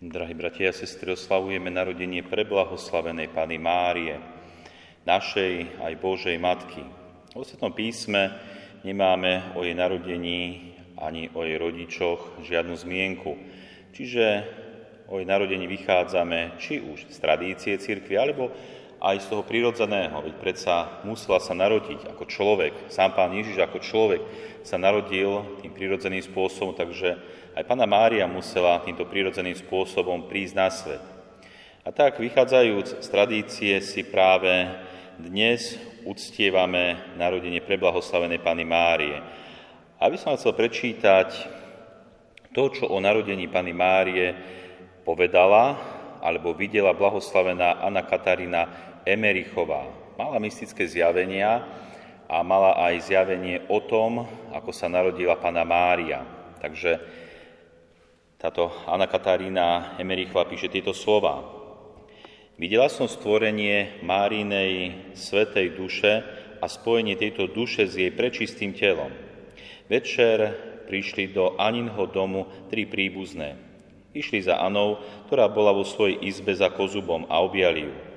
[0.00, 4.16] Drahí bratia a sestry, oslavujeme narodenie preblahoslavenej Pany Márie,
[5.04, 6.80] našej aj Božej Matky.
[7.36, 8.32] V Svetom písme
[8.80, 13.36] nemáme o jej narodení ani o jej rodičoch žiadnu zmienku.
[13.92, 14.24] Čiže
[15.12, 18.56] o jej narodení vychádzame či už z tradície cirkvi, alebo
[19.00, 20.20] aj z toho prirodzeného.
[20.20, 22.72] Veď predsa musela sa narodiť ako človek.
[22.92, 24.22] Sám pán Ježiš ako človek
[24.60, 27.16] sa narodil tým prirodzeným spôsobom, takže
[27.56, 31.02] aj Pana Mária musela týmto prírodzeným spôsobom prísť na svet.
[31.80, 34.68] A tak, vychádzajúc z tradície, si práve
[35.16, 39.16] dnes uctievame narodenie preblahoslavenej Pany Márie.
[39.96, 41.28] Aby som chcel prečítať
[42.52, 44.36] to, čo o narodení Pany Márie
[45.08, 45.80] povedala
[46.20, 49.88] alebo videla blahoslavená Anna Katarína Emerichová.
[50.20, 51.64] Mala mystické zjavenia
[52.30, 56.22] a mala aj zjavenie o tom, ako sa narodila Pana Mária.
[56.60, 57.00] Takže
[58.40, 61.42] táto Anna Katarína Emerichová píše tieto slova.
[62.60, 66.20] Videla som stvorenie Márinej svetej duše
[66.60, 69.08] a spojenie tejto duše s jej prečistým telom.
[69.88, 73.56] Večer prišli do Aninho domu tri príbuzné.
[74.12, 78.09] Išli za Anou, ktorá bola vo svojej izbe za kozubom a objali ju.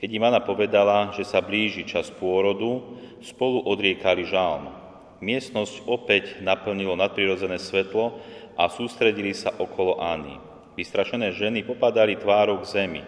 [0.00, 2.80] Keď im Anna povedala, že sa blíži čas pôrodu,
[3.20, 4.72] spolu odriekali žalm.
[5.20, 8.16] Miestnosť opäť naplnilo nadprirodzené svetlo
[8.56, 10.40] a sústredili sa okolo Anny.
[10.72, 13.02] Vystrašené ženy popadali tvárou k zemi.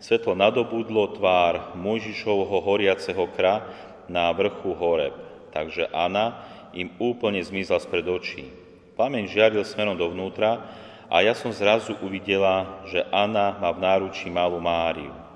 [0.00, 3.68] Svetlo nadobudlo tvár Mojžišovho horiaceho kra
[4.08, 5.12] na vrchu Horeb.
[5.52, 8.48] Takže Anna im úplne zmizla spred očí.
[8.96, 10.64] Plameň žiaril smerom dovnútra
[11.12, 15.27] a ja som zrazu uvidela, že Anna má v náručí malú Máriu.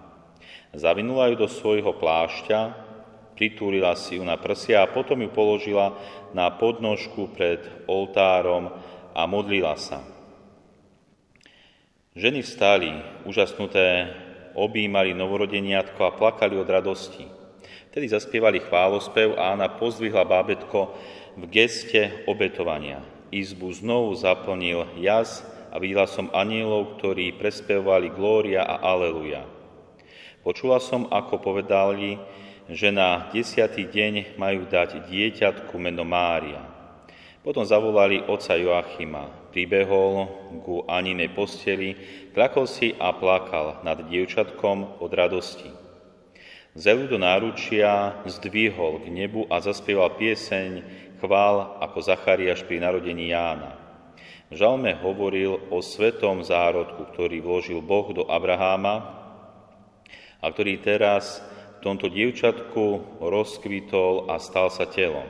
[0.72, 2.72] Zavinula ju do svojho plášťa,
[3.36, 5.92] pritúrila si ju na prsia a potom ju položila
[6.32, 8.72] na podnožku pred oltárom
[9.12, 10.00] a modlila sa.
[12.16, 12.88] Ženy vstali,
[13.28, 14.12] úžasnuté,
[14.52, 17.24] objímali novorodeniatko a plakali od radosti.
[17.92, 20.92] Vtedy zaspievali chválospev a Anna pozdvihla bábetko
[21.36, 23.04] v geste obetovania.
[23.32, 29.61] Izbu znovu zaplnil jaz a videla som anielov, ktorí prespevovali Glória a Aleluja.
[30.42, 32.18] Počula som, ako povedali,
[32.66, 36.66] že na desiatý deň majú dať dieťatku meno Mária.
[37.46, 39.30] Potom zavolali oca Joachima.
[39.54, 40.26] Pribehol
[40.66, 41.94] ku Aninej posteli,
[42.34, 45.70] kľakol si a plakal nad dievčatkom od radosti.
[46.74, 50.82] Zelu do náručia zdvihol k nebu a zaspieval pieseň
[51.22, 53.78] chvál ako Zachariáš pri narodení Jána.
[54.50, 59.21] Žalme hovoril o svetom zárodku, ktorý vložil Boh do Abraháma
[60.42, 61.38] a ktorý teraz
[61.78, 65.26] v tomto dievčatku rozkvitol a stal sa telom.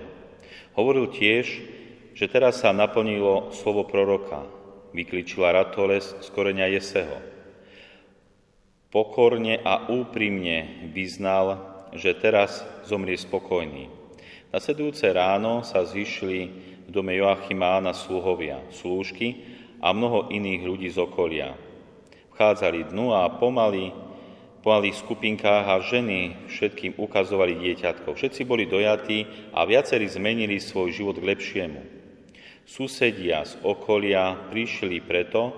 [0.72, 1.46] Hovoril tiež,
[2.16, 4.44] že teraz sa naplnilo slovo proroka.
[4.92, 7.16] Vykličila Ratoles z koreňa Jeseho.
[8.92, 11.60] Pokorne a úprimne vyznal,
[11.96, 13.88] že teraz zomrie spokojný.
[14.52, 16.40] Nasledujúce ráno sa zišli
[16.84, 19.48] v dome Joachima na sluhovia, slúžky
[19.80, 21.56] a mnoho iných ľudí z okolia.
[22.36, 23.96] Vchádzali dnu a pomaly,
[24.62, 28.14] pomaly v skupinkách a ženy všetkým ukazovali dieťatko.
[28.14, 31.82] Všetci boli dojatí a viacerí zmenili svoj život k lepšiemu.
[32.62, 35.50] Susedia z okolia prišli preto,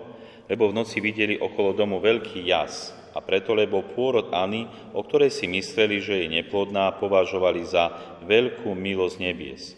[0.49, 5.47] lebo v noci videli okolo domu veľký jas a preto, lebo pôrodAny, o ktorej si
[5.47, 7.93] mysleli, že je neplodná, považovali za
[8.25, 9.77] veľkú milosť nebies.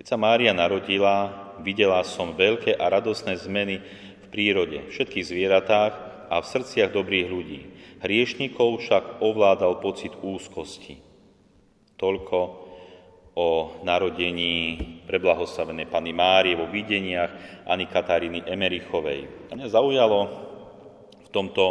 [0.00, 3.80] Keď sa Mária narodila, videla som veľké a radosné zmeny
[4.24, 7.60] v prírode, všetkých zvieratách a v srdciach dobrých ľudí.
[8.02, 11.00] Hriešnikov však ovládal pocit úzkosti.
[11.96, 12.38] Toľko
[13.36, 13.48] o
[13.84, 19.52] narodení preblahoslavenej Pany Márie vo videniach Ani Kataríny Emerichovej.
[19.52, 20.18] A mňa zaujalo
[21.20, 21.64] v tomto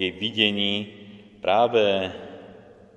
[0.00, 0.88] jej videní
[1.44, 2.08] práve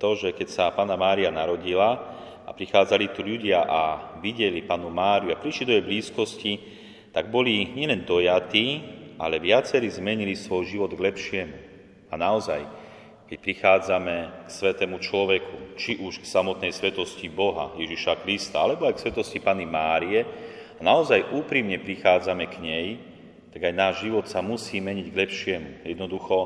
[0.00, 2.16] to, že keď sa Pana Mária narodila
[2.48, 3.80] a prichádzali tu ľudia a
[4.24, 6.52] videli Panu Máriu a prišli do jej blízkosti,
[7.12, 8.80] tak boli nielen dojatí,
[9.16, 11.56] ale viacerí zmenili svoj život k lepšiemu.
[12.12, 12.62] A naozaj,
[13.26, 19.00] keď prichádzame k svetému človeku, či už k samotnej svetosti Boha, Ježiša Krista, alebo aj
[19.00, 20.22] k svetosti Pany Márie,
[20.76, 22.86] a naozaj úprimne prichádzame k nej,
[23.50, 25.68] tak aj náš život sa musí meniť k lepšiemu.
[25.88, 26.36] Jednoducho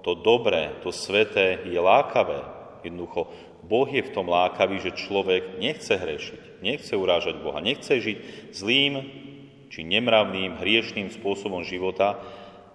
[0.00, 2.40] to dobré, to sveté je lákavé.
[2.80, 3.28] Jednoducho
[3.64, 8.18] Boh je v tom lákavý, že človek nechce hrešiť, nechce urážať Boha, nechce žiť
[8.52, 9.23] zlým
[9.74, 12.14] či nemravným, hriešným spôsobom života,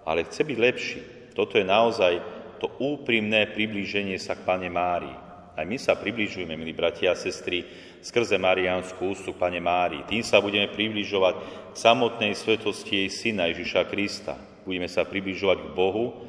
[0.04, 1.00] ale chce byť lepší.
[1.32, 2.20] Toto je naozaj
[2.60, 5.16] to úprimné priblíženie sa k Pane Márii.
[5.56, 7.64] Aj my sa približujeme, milí bratia a sestry,
[8.04, 10.04] skrze Mariánsku ústu Pane Márii.
[10.04, 11.34] Tým sa budeme približovať
[11.72, 14.36] k samotnej svetosti jej Syna Ježiša Krista.
[14.68, 16.20] budeme sa približovať k Bohu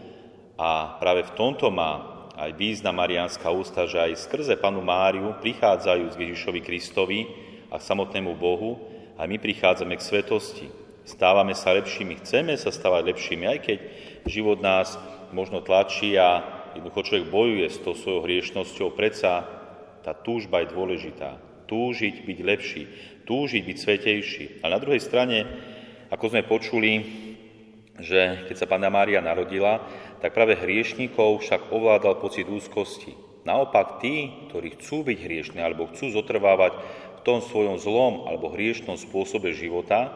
[0.56, 6.16] a práve v tomto má aj význam Mariánska ústa, že aj skrze Panu Máriu prichádzajú
[6.16, 7.20] k Ježišovi Kristovi
[7.68, 10.68] a k samotnému Bohu a my prichádzame k svetosti.
[11.06, 13.80] Stávame sa lepšími, chceme sa stávať lepšími, aj keď
[14.26, 14.98] život nás
[15.30, 16.42] možno tlačí a
[16.74, 19.46] jednoducho človek bojuje s tou svojou hriešnosťou, predsa
[20.02, 21.38] tá túžba je dôležitá.
[21.70, 22.84] Túžiť byť lepší,
[23.30, 24.46] túžiť byť svetejší.
[24.66, 25.46] A na druhej strane,
[26.10, 26.92] ako sme počuli,
[28.02, 29.86] že keď sa Pána Mária narodila,
[30.18, 33.14] tak práve hriešníkov však ovládal pocit úzkosti.
[33.46, 36.78] Naopak tí, ktorí chcú byť hriešní alebo chcú zotrvávať
[37.22, 40.12] tom svojom zlom alebo hriešnom spôsobe života,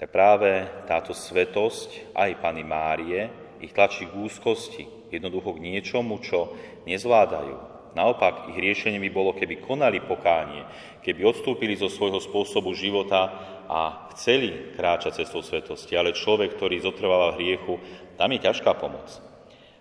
[0.00, 3.28] tak práve táto svetosť aj Pany Márie
[3.60, 6.56] ich tlačí k úzkosti, jednoducho k niečomu, čo
[6.88, 7.70] nezvládajú.
[7.92, 10.62] Naopak, ich riešením by bolo, keby konali pokánie,
[11.02, 13.34] keby odstúpili zo svojho spôsobu života
[13.66, 15.98] a chceli kráčať cestou svetosti.
[15.98, 17.82] Ale človek, ktorý zotrváva v hriechu,
[18.14, 19.10] tam je ťažká pomoc.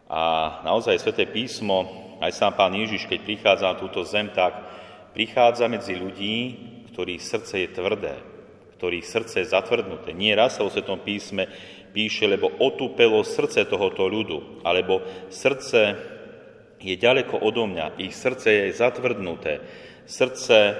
[0.09, 1.85] A naozaj Sveté písmo,
[2.17, 4.57] aj sám Pán Ježiš, keď prichádza na túto zem, tak
[5.19, 6.35] prichádza medzi ľudí,
[6.95, 8.15] ktorých srdce je tvrdé,
[8.79, 10.15] ktorých srdce je zatvrdnuté.
[10.15, 11.51] Nie raz sa o Svetom písme
[11.91, 15.99] píše, lebo otúpelo srdce tohoto ľudu, alebo srdce
[16.79, 19.59] je ďaleko odo mňa, ich srdce je zatvrdnuté,
[20.07, 20.79] srdce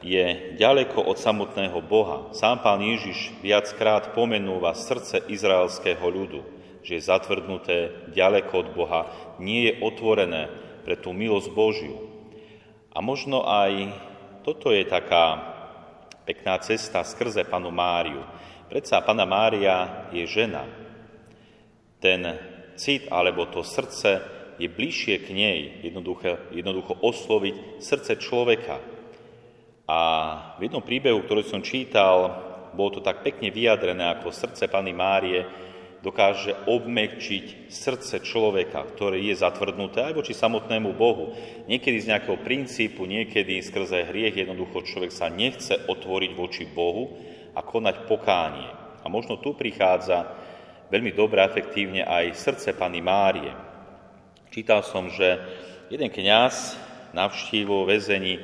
[0.00, 2.32] je ďaleko od samotného Boha.
[2.32, 6.40] Sám pán Ježiš viackrát pomenúva srdce izraelského ľudu,
[6.80, 9.00] že je zatvrdnuté ďaleko od Boha,
[9.36, 10.48] nie je otvorené
[10.88, 12.15] pre tú milosť Božiu.
[12.96, 13.92] A možno aj
[14.40, 15.36] toto je taká
[16.24, 18.24] pekná cesta skrze panu Máriu.
[18.72, 20.64] Predsa pana Mária je žena.
[22.00, 22.24] Ten
[22.80, 24.24] cit alebo to srdce
[24.56, 28.80] je bližšie k nej jednoducho, jednoducho osloviť srdce človeka.
[29.84, 30.00] A
[30.56, 32.32] v jednom príbehu, ktorý som čítal,
[32.72, 35.44] bolo to tak pekne vyjadrené, ako srdce Pany Márie
[36.04, 41.32] dokáže obmekčiť srdce človeka, ktoré je zatvrdnuté aj voči samotnému Bohu.
[41.66, 47.16] Niekedy z nejakého princípu, niekedy skrze hriech jednoducho človek sa nechce otvoriť voči Bohu
[47.56, 48.70] a konať pokánie.
[49.02, 50.30] A možno tu prichádza
[50.92, 53.66] veľmi dobre, efektívne aj srdce Pany Márie,
[54.56, 55.36] Čítal som, že
[55.92, 56.80] jeden kňaz
[57.12, 58.40] navštívil väzení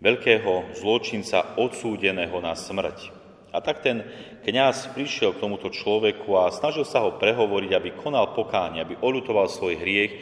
[0.00, 3.21] veľkého zločinca odsúdeného na smrť.
[3.52, 4.00] A tak ten
[4.48, 9.52] kňaz prišiel k tomuto človeku a snažil sa ho prehovoriť, aby konal pokánie, aby olutoval
[9.52, 10.12] svoj hriech,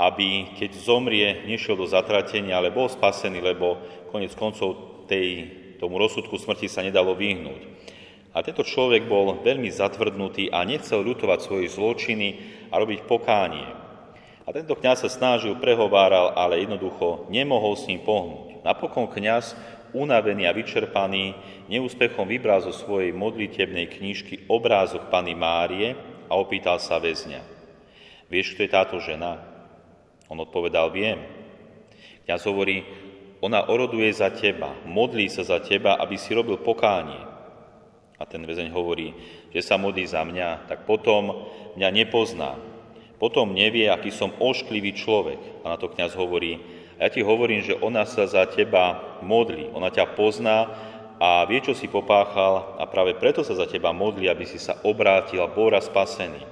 [0.00, 3.76] aby keď zomrie, nešiel do zatratenia, ale bol spasený, lebo
[4.08, 5.46] konec koncov tej,
[5.76, 7.60] tomu rozsudku smrti sa nedalo vyhnúť.
[8.32, 12.28] A tento človek bol veľmi zatvrdnutý a nechcel ľutovať svoje zločiny
[12.72, 13.68] a robiť pokánie.
[14.42, 18.64] A tento kňaz sa snažil, prehováral, ale jednoducho nemohol s ním pohnúť.
[18.64, 19.52] Napokon kňaz,
[19.92, 21.36] unavený a vyčerpaný,
[21.68, 25.94] neúspechom vybral zo svojej modlitebnej knižky obrázok Pany Márie
[26.28, 27.40] a opýtal sa väzňa.
[28.32, 29.40] Vieš, kto je táto žena?
[30.32, 31.20] On odpovedal, viem.
[32.24, 32.80] Kňaz hovorí,
[33.44, 37.20] ona oroduje za teba, modlí sa za teba, aby si robil pokánie.
[38.16, 39.12] A ten väzeň hovorí,
[39.50, 42.54] že sa modlí za mňa, tak potom mňa nepozná,
[43.18, 45.38] potom nevie, aký som ošklivý človek.
[45.66, 46.58] A na to kňaz hovorí,
[47.02, 50.70] ja ti hovorím, že ona sa za teba modlí, ona ťa pozná
[51.18, 54.78] a vie, čo si popáchal a práve preto sa za teba modlí, aby si sa
[54.86, 56.46] obrátil a bol raz spasený.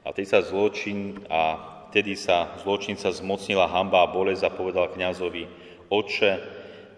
[0.00, 1.60] A vtedy sa zločin a
[1.92, 5.44] vtedy sa zločinca zmocnila hamba a bolesť a povedal kňazovi,
[5.92, 6.32] Oče,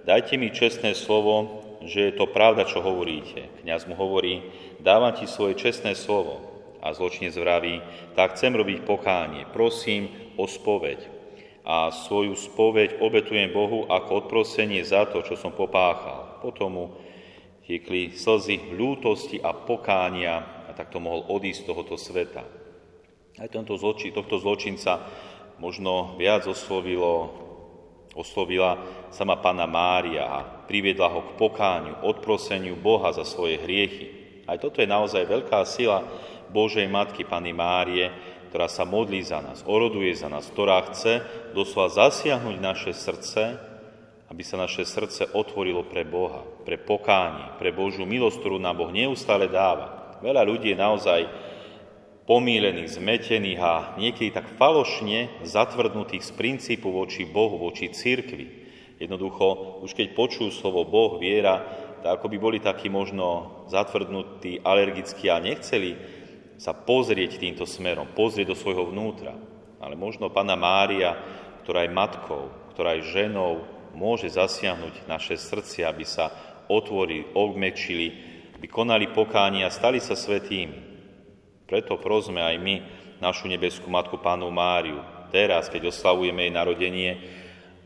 [0.06, 3.50] dajte mi čestné slovo, že je to pravda, čo hovoríte.
[3.66, 4.46] Kňaz mu hovorí,
[4.78, 6.38] dávam ti svoje čestné slovo.
[6.78, 7.82] A zločinec vraví,
[8.14, 10.06] tak chcem robiť pokánie, prosím
[10.38, 11.15] o spoveď.
[11.66, 16.38] A svoju spoveď obetujem Bohu ako odprosenie za to, čo som popáchal.
[16.38, 16.86] Potom mu
[17.66, 22.46] tiekli slzy ľútosti a pokánia a takto mohol odísť z tohoto sveta.
[23.36, 25.02] Aj tento zloči, tohto zločinca
[25.58, 27.34] možno viac oslovilo,
[28.14, 28.78] oslovila
[29.10, 30.38] sama Pana Mária a
[30.70, 34.06] priviedla ho k pokániu, odproseniu Boha za svoje hriechy.
[34.46, 36.06] Aj toto je naozaj veľká sila,
[36.46, 38.06] Božej Matky Pany Márie,
[38.48, 41.22] ktorá sa modlí za nás, oroduje za nás, ktorá chce
[41.52, 43.58] doslova zasiahnuť naše srdce,
[44.26, 48.90] aby sa naše srdce otvorilo pre Boha, pre pokánie, pre Božiu milosť, ktorú nám Boh
[48.90, 50.18] neustále dáva.
[50.18, 51.20] Veľa ľudí je naozaj
[52.26, 58.66] pomílených, zmetených a niekedy tak falošne zatvrdnutých z princípu voči Bohu, voči církvi.
[58.98, 61.62] Jednoducho, už keď počujú slovo Boh, viera,
[62.02, 65.94] tak ako by boli takí možno zatvrdnutí, alergickí a nechceli
[66.56, 69.36] sa pozrieť týmto smerom, pozrieť do svojho vnútra.
[69.80, 71.16] Ale možno Pana Mária,
[71.62, 73.64] ktorá je matkou, ktorá je ženou,
[73.96, 76.32] môže zasiahnuť naše srdcia, aby sa
[76.68, 78.12] otvorili, obmečili,
[78.56, 80.96] aby konali pokánie a stali sa svetými.
[81.68, 82.74] Preto prosme aj my
[83.20, 85.00] našu nebeskú Matku Pánu Máriu,
[85.32, 87.10] teraz, keď oslavujeme jej narodenie,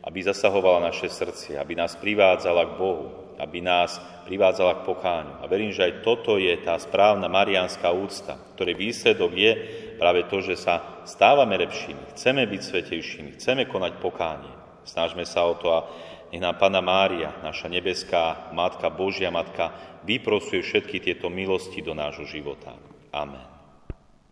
[0.01, 3.97] aby zasahovala naše srdcie, aby nás privádzala k Bohu, aby nás
[4.29, 5.33] privádzala k pokáňu.
[5.41, 9.51] A verím, že aj toto je tá správna mariánska úcta, ktorej výsledok je
[9.97, 14.53] práve to, že sa stávame lepšími, chceme byť svetejšími, chceme konať pokánie.
[14.85, 15.85] Snažme sa o to a
[16.31, 22.23] nech nám Pána Mária, naša nebeská Matka, Božia Matka, vyprosuje všetky tieto milosti do nášho
[22.23, 22.71] života.
[23.11, 23.50] Amen.